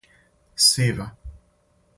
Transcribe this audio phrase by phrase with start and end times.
[0.67, 1.05] Сива